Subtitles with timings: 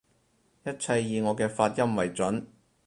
[0.63, 2.45] 一切以我嘅發音爲準